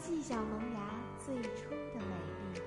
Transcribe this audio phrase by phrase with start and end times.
[0.00, 0.80] 细小萌芽
[1.24, 2.14] 最初的美
[2.54, 2.60] 丽。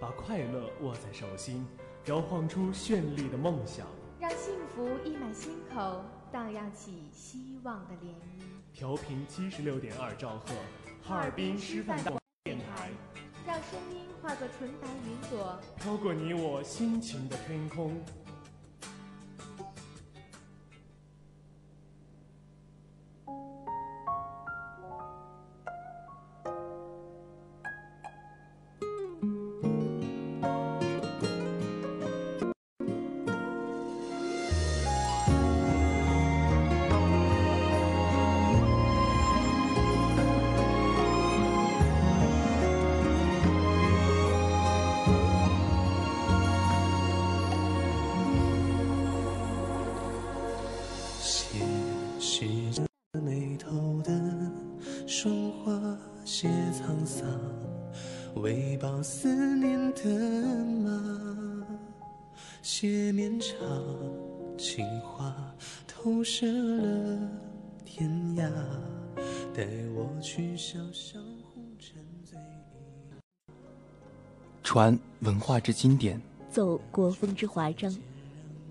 [0.00, 1.66] 把快乐握在手心，
[2.06, 3.86] 摇晃出绚丽的梦想。
[4.18, 8.42] 让幸福溢满心口，荡漾起希望的涟漪。
[8.72, 10.54] 调频七十六点二兆赫，
[11.02, 12.12] 哈尔滨师范大
[12.44, 12.88] 电台，
[13.46, 18.02] 让声音化作纯白云朵，飘过你我心情的天空。
[58.36, 60.04] 为报思念的
[60.82, 61.66] 马，
[62.62, 63.56] 写绵长
[64.56, 65.34] 情话，
[65.86, 67.18] 投射了
[67.84, 68.48] 天涯，
[69.54, 73.52] 带我去小小红尘醉意。
[74.62, 77.94] 传文化之经典，奏国风之华章，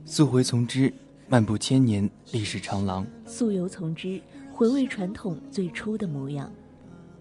[0.05, 0.91] 溯回从之，
[1.27, 4.21] 漫步千年历史长廊；溯游从之，
[4.51, 6.49] 回味传统最初的模样。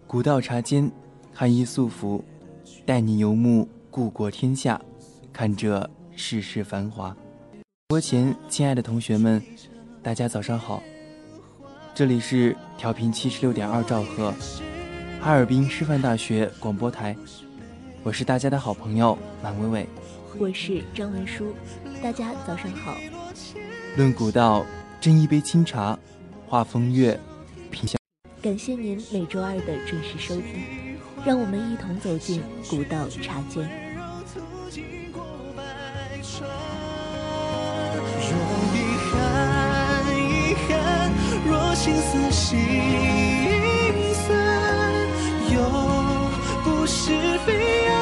[0.06, 0.91] 古道茶间，
[1.41, 2.25] 寒衣素服，
[2.84, 4.81] 带你游目故国天下，
[5.32, 7.16] 看这世事繁华。
[7.87, 9.41] 播前，亲爱的同学们，
[10.03, 10.82] 大家早上好，
[11.94, 14.34] 这里是调频七十六点二兆赫，
[15.21, 17.16] 哈尔滨师范大学广播台，
[18.03, 19.87] 我是大家的好朋友满伟伟。
[20.41, 21.54] 我是张文书，
[22.03, 22.97] 大家早上好。
[23.97, 24.66] 论古道，
[25.00, 25.97] 斟一杯清茶，
[26.48, 27.16] 话风月，
[27.71, 27.97] 品香。
[28.43, 30.88] 感谢您每周二的准时收听，
[31.24, 33.68] 让我们一同走进古道茶间。
[38.20, 38.34] 若
[38.74, 38.76] 遗
[39.10, 39.12] 憾，
[40.16, 40.68] 遗憾；
[41.46, 42.48] 若心似心
[44.14, 44.26] 酸，
[45.52, 45.56] 又
[46.64, 47.02] 不是
[47.46, 47.48] 非
[47.86, 47.97] 要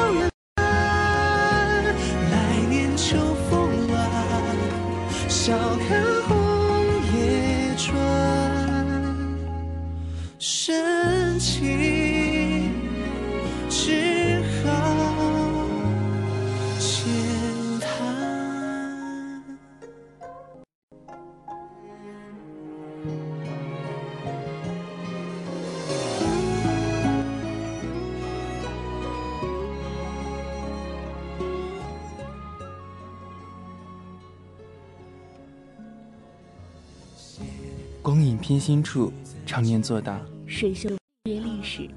[38.07, 39.11] 光影偏心处，
[39.45, 40.17] 常年作答。
[40.45, 40.89] 水秀
[41.25, 41.89] 约历史，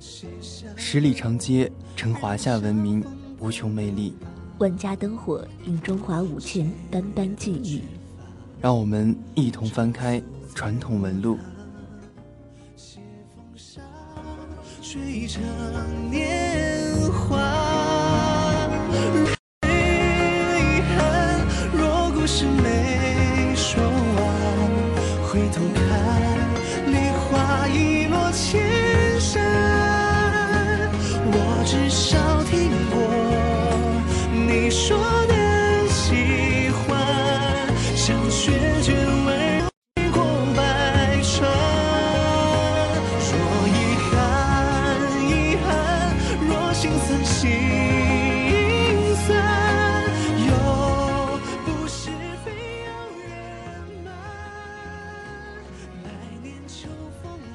[0.75, 3.01] 十里长街成华夏文明
[3.39, 4.17] 无穷魅力。
[4.59, 7.83] 万家灯火映中华五千斑斑记忆。
[8.61, 10.21] 让我们一同翻开
[10.53, 11.39] 传统纹路。
[14.83, 15.39] 追着
[16.11, 17.39] 年华，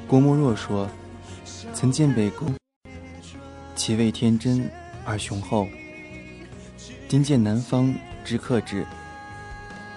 [0.08, 0.88] 郭沫若说
[1.74, 2.54] ：“曾见北宫，
[3.76, 4.70] 其味天真
[5.04, 5.66] 而雄厚；
[7.08, 7.92] 今见南方
[8.24, 8.86] 之克制，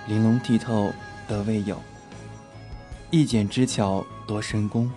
[0.06, 0.90] 玲珑剔透
[1.26, 1.78] 得未有。
[3.10, 4.90] 一剪之巧夺神功，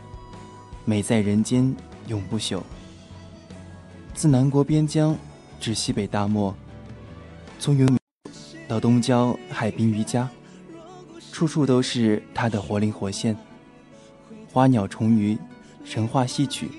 [0.85, 1.75] 美在人间
[2.07, 2.61] 永不朽。
[4.13, 5.13] 自南国边疆
[5.59, 6.55] 至西北大漠，
[7.59, 7.97] 从云
[8.65, 10.29] 到东郊海滨渔家，
[11.33, 13.35] 处处都是他的活灵活现。
[14.53, 15.37] 花鸟虫鱼，
[15.85, 16.69] 神话戏曲。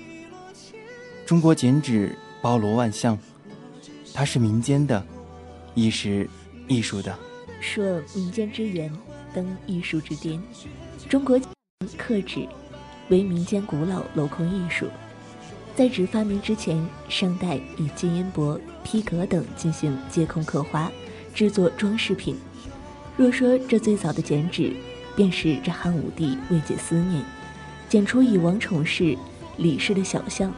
[1.25, 3.17] 中国剪纸包罗万象，
[4.13, 5.03] 它是民间的，
[5.73, 6.29] 亦是
[6.67, 7.17] 艺术的。
[7.59, 8.91] 说民间之源，
[9.33, 10.39] 登艺术之巅。
[11.09, 11.41] 中国
[11.97, 12.47] 刻纸
[13.09, 14.85] 为民间古老镂空艺术，
[15.75, 16.79] 在纸发明之前，
[17.09, 20.91] 商代以金银箔、皮革等进行接空刻花，
[21.33, 22.35] 制作装饰品。
[23.17, 24.75] 若说这最早的剪纸，
[25.15, 27.23] 便是这汉武帝为解思念，
[27.93, 29.15] 剪出以王宠氏、
[29.57, 30.51] 李氏的小像，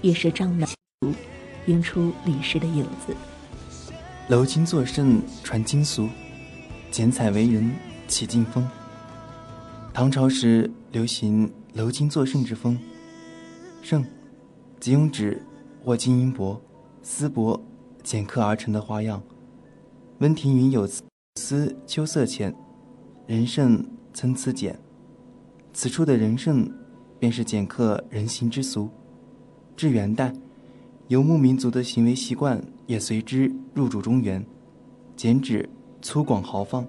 [0.00, 0.66] 也是张满
[1.66, 3.14] 映出李氏的影子。
[4.30, 6.08] 镂金作圣传经俗，
[6.90, 7.70] 剪彩为人
[8.08, 8.66] 起劲风。
[9.92, 12.78] 唐朝时流行镂金作圣之风，
[13.82, 14.02] 圣
[14.80, 15.44] 即用纸
[15.84, 16.58] 或金银箔、
[17.02, 17.60] 丝帛
[18.02, 19.22] 剪刻而成的花样。
[20.20, 20.88] 温庭筠有
[21.36, 22.54] 丝秋色浅，
[23.26, 23.84] 人圣
[24.14, 24.80] 参差剪。
[25.72, 26.70] 此处的人圣，
[27.18, 28.88] 便是剪刻人形之俗。
[29.76, 30.32] 至元代，
[31.08, 34.44] 游牧民族的行为习惯也随之入主中原，
[35.16, 35.68] 剪纸
[36.02, 36.86] 粗犷豪放，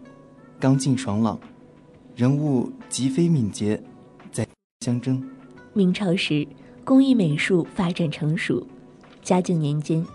[0.59, 1.39] 刚劲爽朗。
[2.15, 3.81] 人物极飞敏捷，
[4.31, 4.45] 在
[4.81, 5.23] 相争。
[5.73, 6.45] 明朝时，
[6.83, 8.65] 工艺美术发展成熟。
[9.21, 10.05] 嘉靖年间，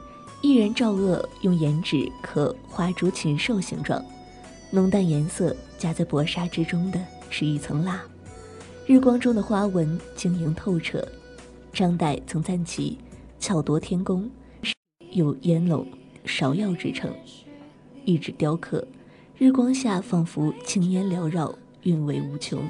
[0.42, 4.04] 艺人赵鄂用颜纸刻花竹禽兽形状，
[4.70, 8.02] 浓淡颜色夹在薄纱之中的是一层蜡，
[8.86, 11.06] 日光中的花纹晶莹透彻。
[11.72, 12.96] 张岱曾赞其
[13.40, 14.30] 巧夺天工，
[15.10, 15.84] 有烟笼、
[16.24, 17.12] 芍药之称。
[18.04, 18.86] 一纸雕刻，
[19.36, 21.52] 日光下仿佛青烟缭绕。
[21.82, 22.60] 韵味无穷。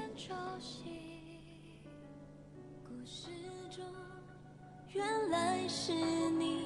[4.92, 5.92] 原来是
[6.38, 6.64] 你，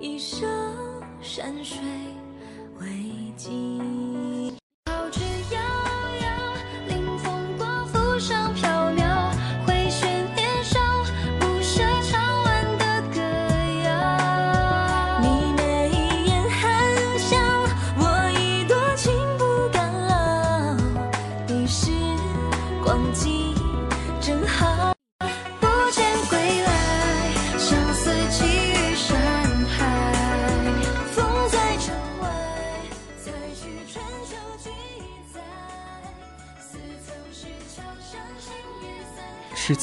[0.00, 0.48] 一生
[1.20, 1.78] 山水
[2.80, 2.86] 为
[3.36, 4.27] 记。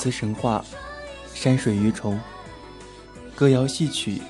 [0.06, 0.64] 词神话，
[1.34, 2.20] 山水鱼虫，
[3.34, 4.22] 歌谣戏曲，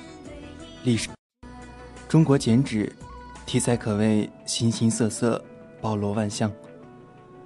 [0.84, 1.10] 历史。
[2.08, 2.90] 中国剪纸
[3.44, 5.44] 题材可谓形形色色，
[5.82, 6.50] 包罗万象，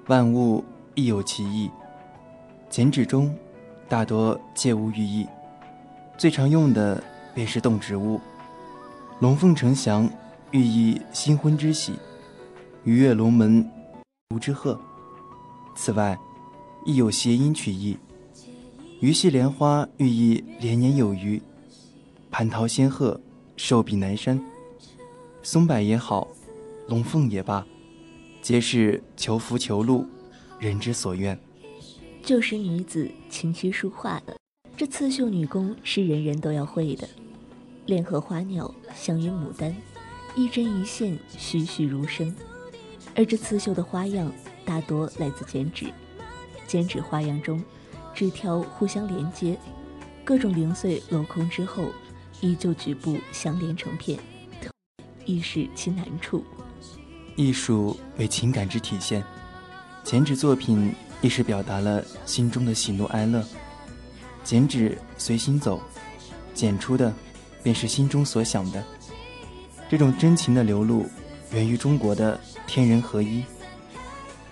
[0.06, 1.68] 万物亦有其意。
[2.68, 3.36] 剪纸中
[3.88, 5.26] 大多皆无寓意，
[6.16, 7.02] 最常用的
[7.34, 8.20] 便是动植物。
[9.18, 10.08] 龙凤呈祥，
[10.52, 11.94] 寓意新婚之喜；
[12.84, 13.68] 鱼跃龙门，
[14.28, 14.80] 福之贺。
[15.74, 16.16] 此外，
[16.86, 17.98] 亦有谐音取义，
[19.00, 21.40] 鱼戏莲花寓意连年有余；
[22.30, 23.18] 蟠桃仙鹤，
[23.56, 24.38] 寿比南山；
[25.42, 26.28] 松柏也好，
[26.86, 27.66] 龙凤也罢，
[28.42, 30.04] 皆是求福求禄，
[30.58, 31.38] 人之所愿。
[32.22, 34.36] 旧时女子琴棋书画的，
[34.76, 37.08] 这刺绣女工是人人都要会的。
[37.86, 39.74] 莲荷花鸟相与牡丹，
[40.36, 42.36] 一针一线，栩栩如生。
[43.16, 44.30] 而这刺绣的花样，
[44.62, 45.86] 大多来自剪纸。
[46.66, 47.64] 剪纸花样中，
[48.14, 49.58] 纸条互相连接，
[50.24, 51.86] 各种零碎镂空之后，
[52.40, 54.18] 依旧局部相连成片，
[55.24, 56.44] 亦是其难处。
[57.36, 59.24] 艺术为情感之体现，
[60.04, 63.42] 剪纸作品亦是表达了心中的喜怒哀乐。
[64.44, 65.80] 剪纸随心走，
[66.52, 67.12] 剪出的
[67.62, 68.84] 便是心中所想的。
[69.88, 71.06] 这种真情的流露，
[71.52, 73.44] 源于中国的天人合一，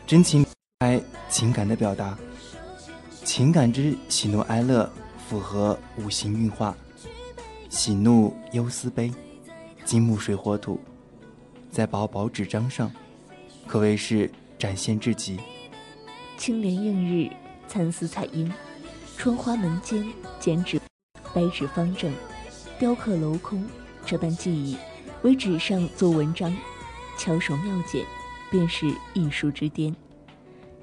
[0.07, 0.45] 真情。
[0.81, 2.17] 爱情感的表达，
[3.29, 4.91] 情感之喜怒哀乐
[5.29, 6.75] 符合五行运化，
[7.69, 9.13] 喜怒忧思悲，
[9.85, 10.81] 金木水火土，
[11.71, 12.91] 在薄薄纸张上，
[13.67, 15.39] 可谓是展现至极。
[16.39, 17.31] 青莲映日，
[17.69, 18.51] 蚕丝彩樱，
[19.19, 20.81] 窗花门间剪纸，
[21.35, 22.11] 白纸方正，
[22.79, 23.63] 雕刻镂空，
[24.07, 24.79] 这般技艺，
[25.21, 26.57] 为纸上做文章，
[27.19, 28.07] 巧手妙剪，
[28.51, 29.95] 便是艺术之巅。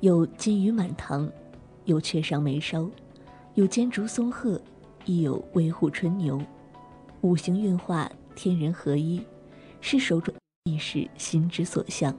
[0.02, 1.28] 有金鱼满堂，
[1.86, 2.90] 有雀上眉梢，
[3.54, 4.60] 有尖竹松鹤，
[5.06, 6.42] 亦有威虎春牛。
[7.22, 9.22] 五行运化，天人合一，
[9.82, 12.16] 是手中亦是心之所向。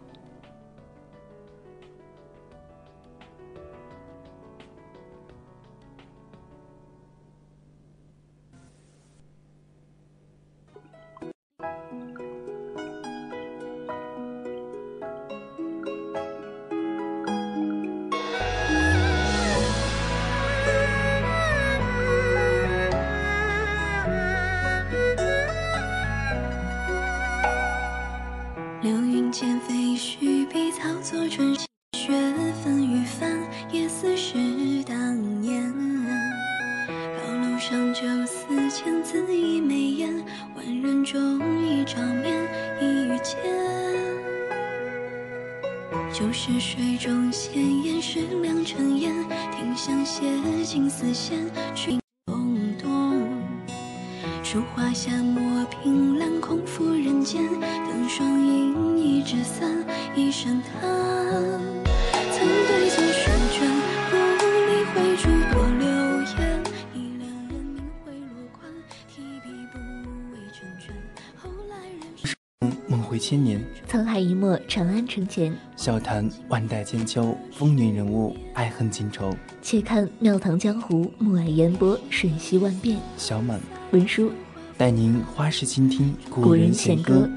[75.17, 75.57] 长安城前。
[75.77, 79.35] 笑谈万代千秋，风云人物，爱恨情仇。
[79.63, 82.99] 且看庙堂江湖，暮霭烟波，瞬息万变。
[83.17, 83.59] 小满，
[83.93, 84.31] 文书，
[84.77, 87.29] 带您花式倾听古人弦歌。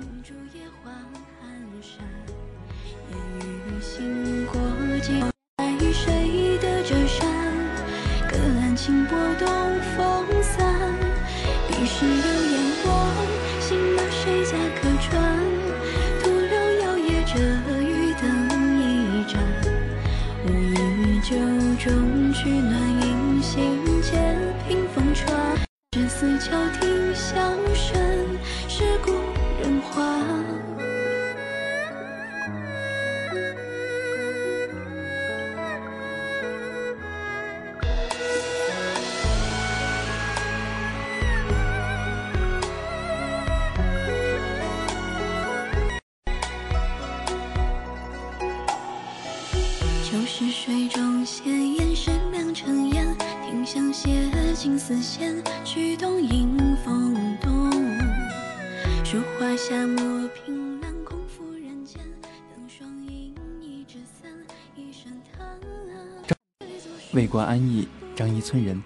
[67.11, 68.81] 魏国安邑张仪村人，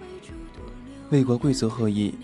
[1.08, 2.14] 魏国贵族后裔，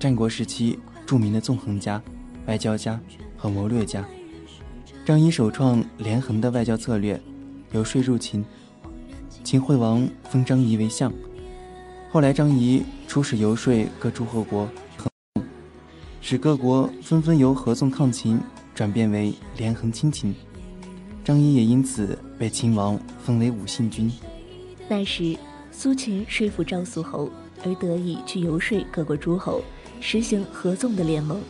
[0.00, 2.02] 战国时期著名的纵横家、
[2.46, 2.98] 外交家
[3.36, 4.04] 和谋略家。
[5.04, 7.20] 张仪首创连横的外交策略，
[7.70, 8.44] 游说入秦，
[9.44, 11.12] 秦惠王封张仪为相。
[12.12, 14.68] 后来张仪出使游说各诸侯国，
[16.20, 18.40] 使各国纷纷由合纵抗秦
[18.74, 20.34] 转变为连横亲秦。
[21.22, 24.10] 张仪也因此被秦王封为武信君。
[24.88, 25.36] 那时，
[25.70, 27.30] 苏秦说服赵肃侯，
[27.64, 29.62] 而得以去游说各国诸侯，
[30.00, 31.40] 实行合纵的联盟。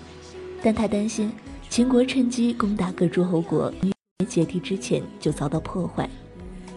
[0.62, 1.32] 但他担心
[1.70, 6.06] 秦国趁机攻打各诸侯国，于解体之前就遭到破坏。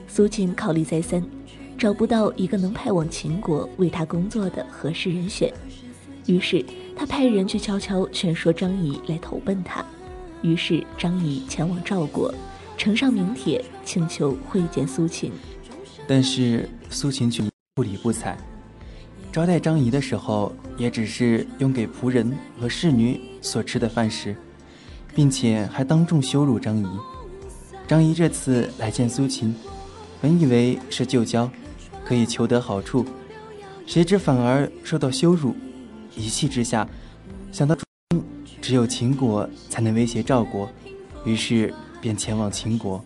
[0.07, 1.21] 苏秦考虑再三，
[1.77, 5.53] 找不到一个能派往秦国为他工作的合适人选，
[6.25, 6.63] 于是
[6.95, 9.83] 他派人去悄悄劝说张仪来投奔他。
[10.41, 12.33] 于是张仪前往赵国，
[12.77, 15.31] 呈上名帖，请求会见苏秦。
[16.07, 17.43] 但是苏秦却
[17.75, 18.37] 不理不睬，
[19.31, 24.35] 招待张仪的时候，也只是用给仆人和侍女所吃的饭食，
[25.15, 26.87] 并且还当众羞辱张仪。
[27.87, 29.55] 张仪这次来见苏秦，
[30.21, 31.49] 本以为是旧交，
[32.05, 33.05] 可以求得好处，
[33.85, 35.55] 谁知反而受到羞辱。
[36.15, 36.87] 一气之下，
[37.51, 37.75] 想到
[38.61, 40.69] 只有秦国才能威胁赵国，
[41.25, 43.03] 于是便前往秦国。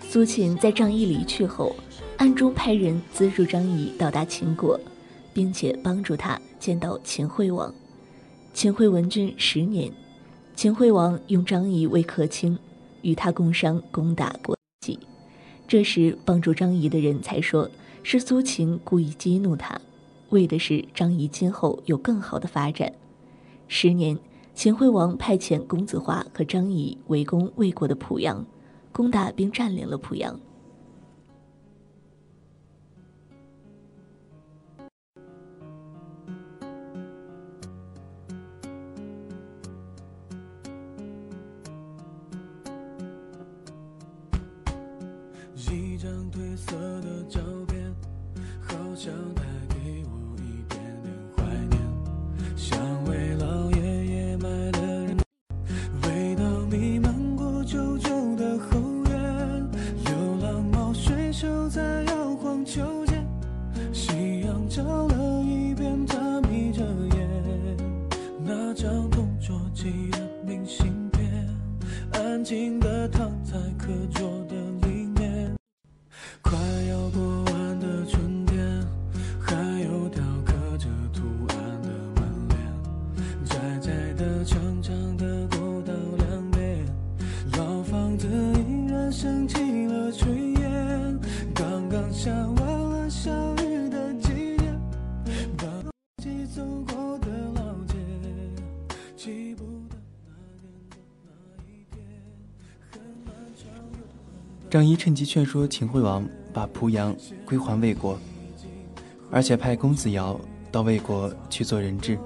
[0.00, 1.74] 苏秦在张仪离去后。
[2.16, 4.78] 暗中派人资助张仪到达秦国，
[5.32, 7.74] 并且帮助他见到秦惠王。
[8.52, 9.90] 秦惠文君十年，
[10.54, 12.58] 秦惠王用张仪为客卿，
[13.00, 14.98] 与他共商攻打国际。
[15.66, 17.70] 这时帮助张仪的人才说，
[18.02, 19.80] 是苏秦故意激怒他，
[20.30, 22.92] 为的是张仪今后有更好的发展。
[23.68, 24.18] 十年，
[24.54, 28.44] 秦惠王派遣公子华和张仪围攻魏国的濮阳，
[28.90, 30.40] 攻打并占领了濮阳。
[73.44, 74.69] 在课桌的
[104.70, 107.12] 张仪趁机劝说秦惠王把濮阳
[107.44, 108.16] 归还魏国，
[109.28, 112.16] 而且派公子瑶到魏国去做人质。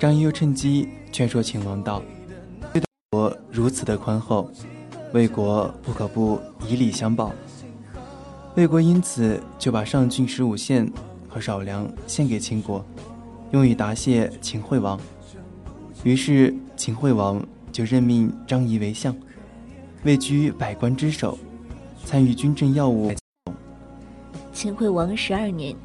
[0.00, 2.02] 张仪又趁机劝说秦王道
[2.74, 4.50] ：“对待国如此的宽厚，
[5.12, 7.32] 魏国不可不以礼相报。”
[8.56, 10.90] 魏国因此就把上郡十五县
[11.28, 12.84] 和少梁献给秦国，
[13.52, 14.98] 用以答谢秦惠王。
[16.02, 19.14] 于是秦惠王就任命张仪为相。
[20.04, 21.38] 位居百官之首，
[22.06, 23.12] 参与军政要务。
[24.50, 25.76] 秦惠王十二年，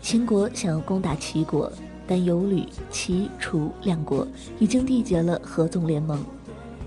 [0.00, 1.70] 秦国想要攻打齐国，
[2.06, 4.24] 但有吕、齐、楚两国
[4.60, 6.24] 已经缔结了合纵联盟，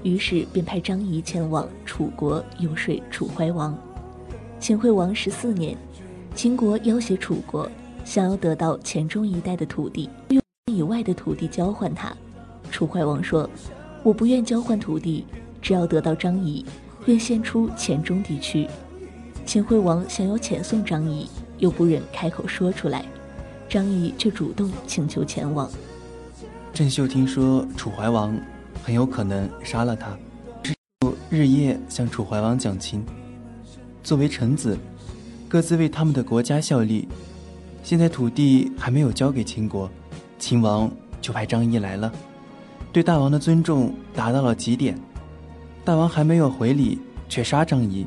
[0.02, 3.78] 于是便派张仪前往楚国游说楚怀王。
[4.58, 5.78] 秦惠王十四年，
[6.36, 7.70] 秦国要挟楚国，
[8.06, 10.42] 想要得到黔中一带的土地，用
[10.74, 12.16] 以外的土地交换他。
[12.72, 13.50] 楚怀王说
[14.04, 15.26] ：“我不愿交换土地。”
[15.68, 16.66] 只要得到张仪，
[17.08, 18.66] 愿献出黔中地区。
[19.46, 23.04] 秦惠王想要遣送张仪，又不忍开口说出来，
[23.68, 25.70] 张仪却主动请求前往。
[26.74, 28.40] 郑袖听说楚怀王
[28.82, 30.18] 很有可能杀了他，
[31.30, 33.06] 日夜向楚怀王讲情。
[34.02, 34.78] 作为臣子，
[35.50, 37.10] 各自为他们的国家效力。
[37.84, 39.92] 现在土地还没有交给秦国，
[40.40, 40.90] 秦王
[41.20, 42.10] 就派张仪来了，
[42.94, 44.98] 对大王的尊重达到了极点。
[45.88, 48.06] 大王还没有回礼，却杀张仪，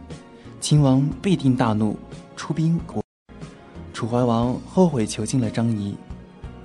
[0.60, 1.96] 秦王必定大怒，
[2.36, 3.02] 出兵国。
[3.94, 5.96] 楚怀王后悔囚禁了张仪，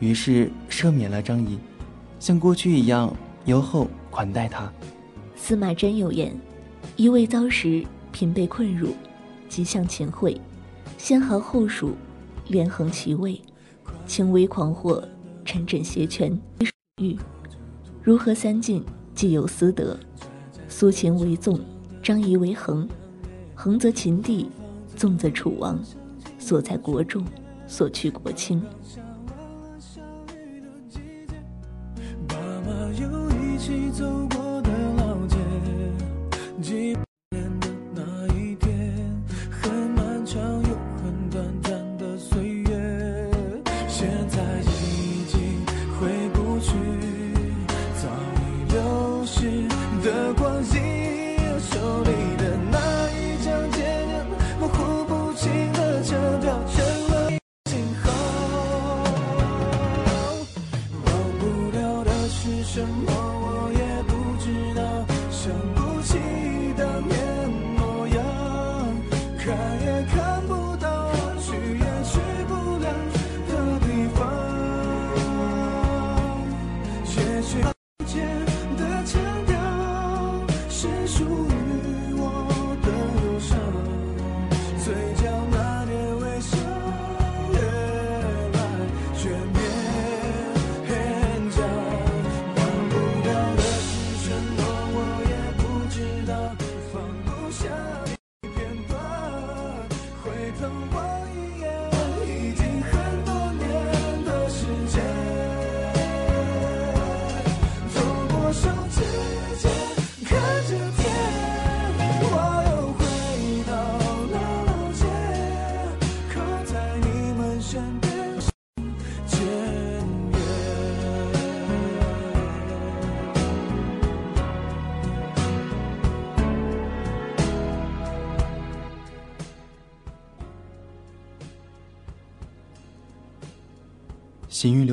[0.01, 1.57] 于是赦免了张仪，
[2.19, 4.69] 像过去一样优厚款待他。
[5.37, 6.37] 司马真有言
[6.97, 8.93] ：“一味遭时，贫被困辱，
[9.47, 10.37] 即向秦惠，
[10.97, 11.95] 先豪后蜀，
[12.49, 13.41] 连横其位，
[14.05, 15.01] 情为狂惑，
[15.45, 16.37] 臣枕挟权，
[17.01, 17.17] 欲
[18.03, 19.97] 如何三晋，既有私德。”
[20.77, 21.57] 苏秦为纵，
[22.03, 22.85] 张仪为横，
[23.55, 24.49] 横则秦地，
[24.93, 25.79] 纵则楚王，
[26.37, 27.23] 所在国重，
[27.65, 28.61] 所去国轻。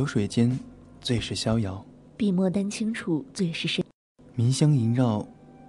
[0.02, 0.58] 流水间，
[1.00, 1.80] 最是逍遥；
[2.16, 3.84] 笔墨丹青处，最是深。
[4.34, 5.24] 茗香萦绕，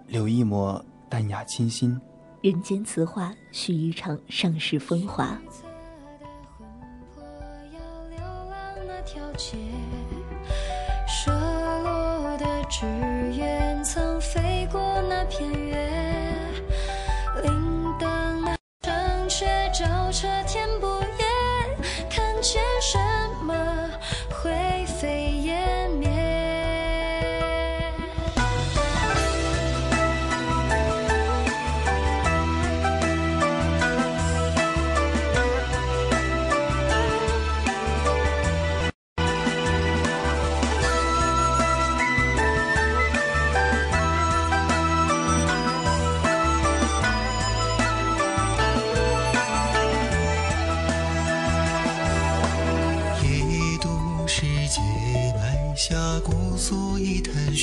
[0.08, 2.02] 留一抹淡雅清新。
[2.42, 5.40] 人间词话，续一场盛世风华。
[5.52, 5.62] 色
[6.20, 6.26] 的
[6.58, 6.68] 魂
[7.14, 7.24] 魄
[7.76, 8.18] 要流
[8.50, 9.56] 浪那条街，
[11.08, 11.32] 射
[11.84, 12.88] 落的纸
[13.38, 16.50] 鸢曾飞过那片月，
[17.44, 17.52] 铃
[18.00, 21.03] 铛那城却照彻天不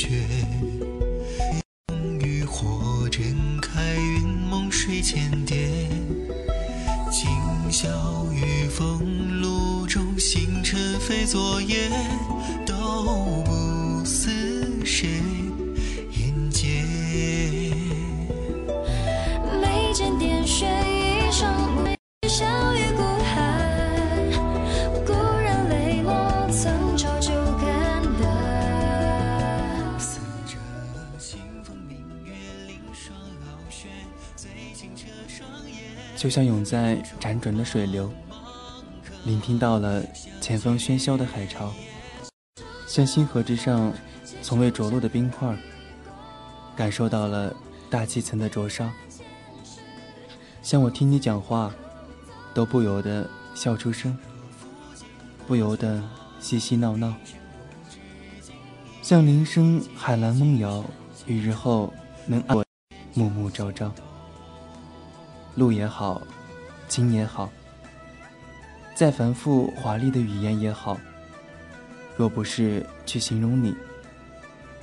[0.01, 0.09] 一滩血，
[2.21, 5.69] 雨火睁开云梦水千叠，
[7.11, 7.29] 今
[7.71, 7.89] 宵
[8.33, 11.91] 雨风露中，星辰非昨夜，
[36.21, 38.13] 就像涌在辗转的水流，
[39.25, 40.05] 聆听到了
[40.39, 41.73] 前方喧嚣的海潮，
[42.87, 43.91] 像星河之上
[44.43, 45.57] 从未着落的冰块，
[46.77, 47.57] 感受到了
[47.89, 48.87] 大气层的灼烧。
[50.61, 51.75] 像我听你讲话，
[52.53, 54.15] 都不由得笑出声，
[55.47, 56.03] 不由得
[56.39, 57.15] 嬉嬉闹闹。
[59.01, 60.85] 像铃声海蓝梦摇，
[61.25, 61.91] 与日后
[62.27, 62.65] 能安我
[63.15, 63.91] 暮暮朝朝。
[65.57, 66.23] 路也好，
[66.89, 67.51] 情也好，
[68.95, 70.99] 再繁复华丽的语言也好，
[72.17, 73.75] 若不是去形容你，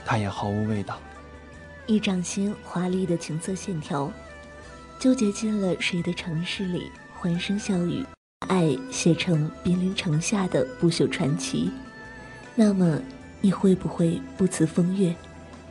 [0.06, 1.00] 它也毫无味道。
[1.86, 4.12] 一掌心华丽的情色线条，
[5.00, 8.06] 纠结进了谁的城市里，欢声笑语，
[8.50, 11.72] 爱写成濒临城下的不朽传奇。
[12.56, 13.00] 那么，
[13.40, 15.16] 你会不会不辞风月，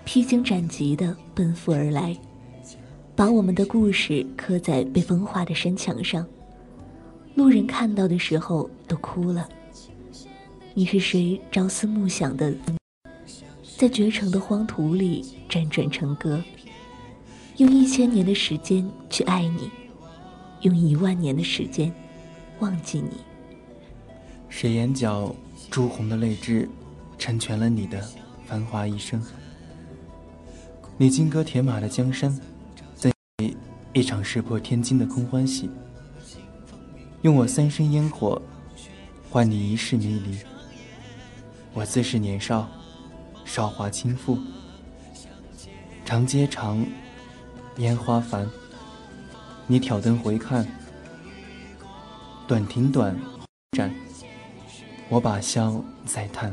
[0.04, 2.16] 披荆斩棘的奔赴而来，
[3.16, 6.26] 把我们的故事刻在被风化的山墙上？
[7.34, 9.48] 路人看到的时候都哭了。
[10.74, 12.54] 你是谁朝思暮想的？
[13.78, 16.44] 在绝城的荒土里辗转成歌，
[17.56, 19.70] 用一千年的时间去爱你，
[20.60, 21.90] 用一万年的时间
[22.58, 23.12] 忘记你。
[24.50, 25.34] 谁眼角
[25.70, 26.68] 朱红的泪痣，
[27.16, 27.98] 成全了你的
[28.44, 29.22] 繁华一生？
[30.98, 32.38] 你金戈铁马的江山，
[33.96, 35.70] 一场石破天惊的空欢喜？
[37.20, 38.40] 用我三生烟火，
[39.30, 40.38] 换你一世迷离。
[41.72, 42.68] 我自是年少。
[43.44, 44.38] 韶华倾覆，
[46.04, 46.84] 长街长，
[47.76, 48.46] 烟花繁。
[49.66, 50.66] 你挑灯回看，
[52.46, 53.18] 短亭短，
[53.72, 53.94] 盏。
[55.08, 56.52] 我把箫再叹，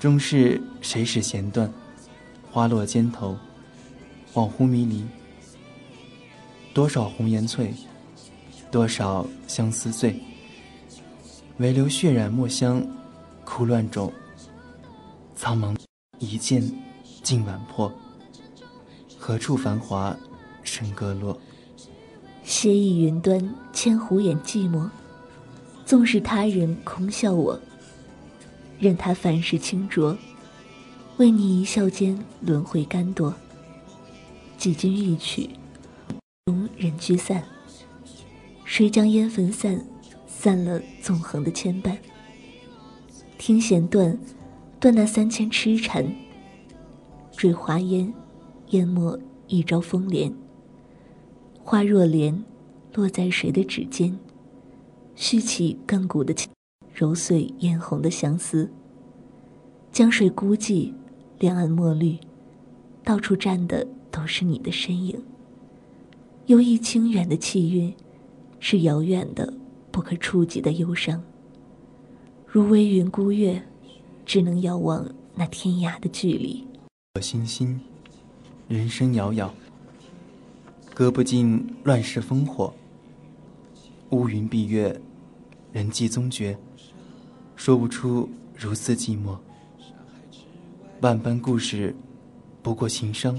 [0.00, 1.72] 终是谁使弦断？
[2.50, 3.36] 花落肩头，
[4.32, 5.04] 恍惚迷离。
[6.74, 7.74] 多少红颜翠，
[8.70, 10.18] 多少相思醉。
[11.58, 12.84] 唯留血染墨香，
[13.44, 14.10] 哭乱冢。
[15.36, 15.76] 苍茫
[16.18, 16.62] 一剑
[17.22, 17.92] 尽晚破，
[19.18, 20.16] 何处繁华
[20.64, 21.38] 笙歌落？
[22.42, 24.88] 斜倚云端，千湖掩寂寞。
[25.84, 27.60] 纵使他人空笑我，
[28.78, 30.16] 任他凡事清浊，
[31.18, 33.34] 为你一笑间轮回甘多。
[34.56, 35.50] 几经一曲，
[36.46, 37.44] 终人聚散。
[38.64, 39.80] 谁将烟焚散，
[40.26, 41.96] 散了纵横的牵绊？
[43.38, 44.18] 听弦断。
[44.80, 46.04] 断那三千痴缠，
[47.30, 48.12] 坠华烟，
[48.70, 50.34] 淹没一朝风莲。
[51.62, 52.42] 花若莲，
[52.92, 54.18] 落在谁的指尖？
[55.14, 56.50] 续起亘古的情，
[56.92, 58.72] 揉碎嫣红的相思。
[59.92, 60.92] 江水孤寂，
[61.38, 62.18] 两岸墨绿，
[63.04, 65.22] 到处站的都是你的身影。
[66.46, 67.94] 悠逸清远的气韵，
[68.60, 69.52] 是遥远的、
[69.90, 71.22] 不可触及的忧伤。
[72.46, 73.62] 如微云孤月。
[74.24, 76.64] 只能遥望那天涯的距离。
[77.16, 77.78] 我星星，
[78.68, 79.52] 人生杳杳，
[80.94, 82.72] 隔不尽乱世烽火。
[84.10, 84.98] 乌云蔽月，
[85.72, 86.56] 人迹踪绝，
[87.56, 89.36] 说不出如斯寂寞。
[91.00, 91.94] 万般故事，
[92.62, 93.38] 不过情伤。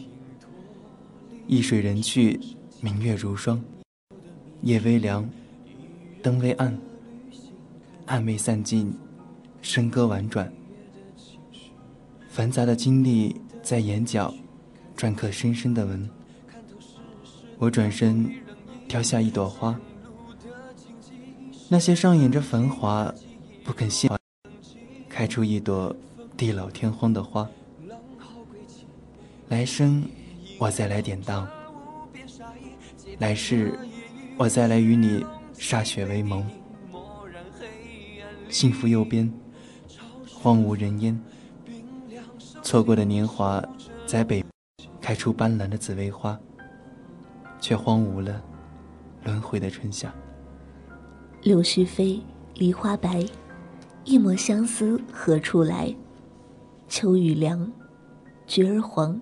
[1.48, 2.40] 易水人去，
[2.84, 3.64] 明月如霜。
[4.62, 5.26] 夜微凉，
[6.22, 6.78] 灯微暗，
[8.08, 8.94] 暗未散尽，
[9.62, 10.52] 笙歌婉转。
[12.28, 14.34] 繁杂的经历在眼角
[14.98, 16.10] 篆刻深深的纹。
[17.58, 18.30] 我转身，
[18.90, 19.80] 挑下一朵花，
[21.70, 23.16] 那些上演着繁华，
[23.64, 24.10] 不肯谢，
[25.08, 25.96] 开出一朵
[26.36, 27.50] 地老天荒的花。
[29.48, 30.04] 来生，
[30.60, 31.48] 我再来典当；
[33.20, 33.78] 来世，
[34.38, 36.46] 我再来与你歃血为盟。
[38.50, 39.32] 幸福右边，
[40.32, 41.20] 荒无人烟。
[42.62, 43.64] 错过的年华，
[44.06, 44.44] 在北
[45.02, 46.40] 开出斑斓的紫薇花，
[47.60, 48.42] 却荒芜了
[49.24, 50.14] 轮回的春夏。
[51.42, 52.22] 柳絮飞，
[52.56, 53.26] 梨花白，
[54.06, 55.94] 一抹相思何处来？
[56.88, 57.72] 秋雨凉，
[58.46, 59.20] 菊儿黄，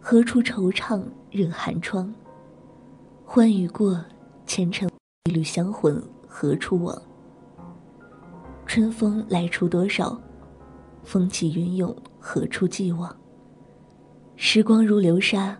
[0.00, 2.12] 何处惆怅惹寒窗？
[3.28, 4.00] 欢雨过，
[4.46, 4.88] 前尘
[5.24, 6.96] 一缕香魂何处往？
[8.64, 10.18] 春风来处多少？
[11.02, 13.14] 风起云涌何处寄望？
[14.36, 15.58] 时光如流沙，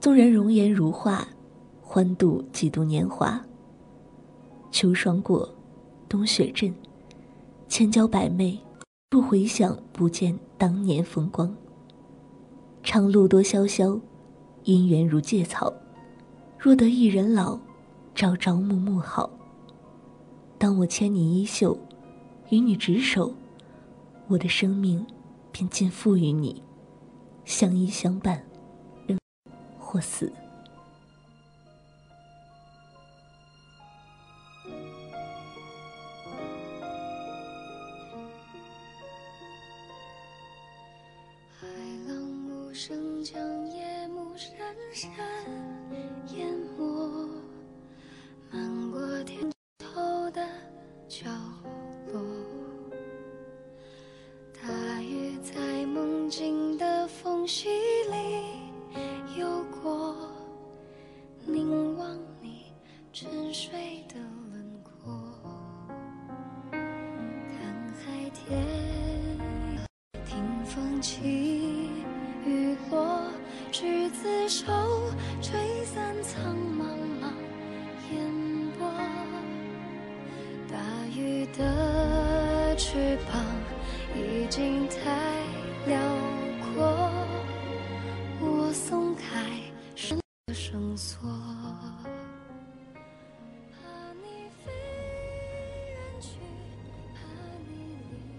[0.00, 1.26] 纵然容颜如画，
[1.82, 3.38] 欢度几度年华。
[4.70, 5.52] 秋霜过，
[6.08, 6.72] 冬雪阵，
[7.66, 8.56] 千娇百媚，
[9.10, 11.52] 不回想不见当年风光。
[12.84, 14.00] 长路多萧萧，
[14.64, 15.70] 姻缘如芥草，
[16.60, 17.56] 若得一人老，
[18.16, 19.30] 朝朝暮暮好。
[20.58, 21.78] 当我牵你衣袖，
[22.50, 23.32] 与你执手。
[24.26, 25.06] 我的生命
[25.52, 26.60] 便尽付于你，
[27.44, 28.44] 相依相伴，
[29.06, 29.16] 生
[29.78, 30.32] 或死。
[41.60, 41.68] 海
[42.08, 42.16] 浪
[42.48, 43.40] 无声将
[43.70, 44.52] 夜幕深
[44.92, 45.08] 深
[46.38, 46.46] 淹
[46.78, 47.28] 没，
[48.52, 49.50] 漫过天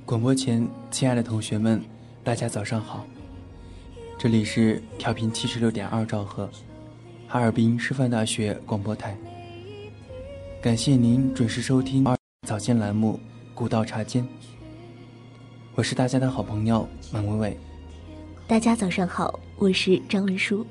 [0.10, 1.80] 广播前，亲爱的同学们，
[2.24, 3.06] 大家早上好，
[4.18, 6.50] 这里是调频七十六点二兆赫，
[7.28, 9.16] 哈尔滨师范大学广播台。
[10.64, 12.08] 感谢您准时收听
[12.48, 13.20] 早间栏目
[13.54, 14.24] 《古道茶间》。
[15.76, 17.58] 我是大家的好朋友满伟伟。
[18.48, 20.66] 大家早上好，我是张文书。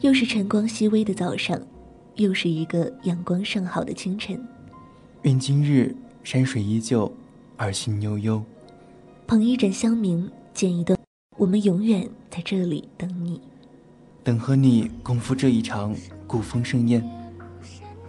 [0.00, 1.60] 又是晨光熹微的早上，
[2.14, 4.42] 又是一个阳光尚好的清晨。
[5.24, 7.14] 愿今日山水依旧，
[7.58, 8.42] 儿心悠悠。
[9.26, 10.98] 捧一盏香茗，剪一段，
[11.36, 13.40] 我们永远在这里等你，
[14.22, 15.94] 等和你共赴这一场
[16.26, 17.02] 古风盛宴，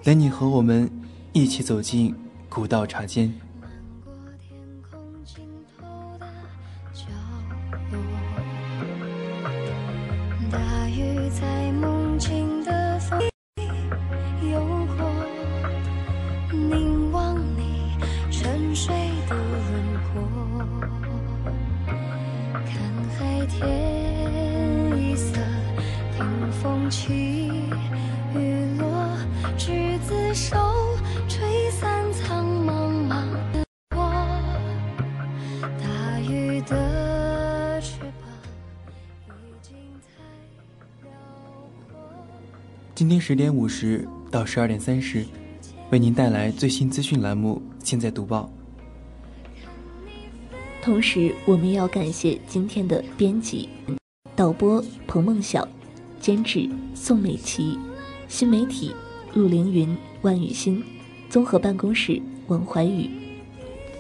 [0.04, 0.92] 等你和我们
[1.32, 2.14] 一起走进
[2.50, 3.34] 古道茶间。
[11.32, 12.45] 在梦境
[42.96, 45.26] 今天十点五十到十二点三十，
[45.92, 48.50] 为您带来最新资讯栏目《现在读报》。
[50.82, 53.68] 同时，我们要感谢今天的编辑、
[54.34, 55.68] 导播彭梦晓，
[56.26, 57.78] 监制宋美琪，
[58.28, 58.92] 新媒体
[59.36, 60.84] 陆凌云、万雨欣，
[61.30, 63.08] 综合办公室王怀宇。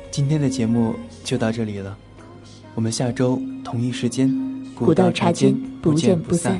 [0.09, 1.95] 今天的节目就到这里了，
[2.73, 4.35] 我们下周同一时间
[4.73, 6.59] 古道茶间不见不散。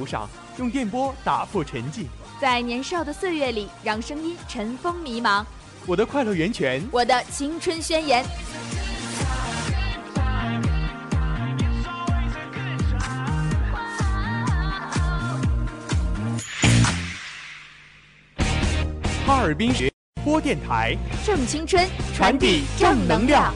[0.00, 2.06] 旅途上用电波打破沉寂，
[2.40, 5.44] 在年少的岁月里，让声音尘封迷茫。
[5.86, 8.24] 我的快乐源泉，我的青春宣言。
[19.26, 19.72] 哈尔滨
[20.24, 23.52] 播电台，正青春，传递正能量。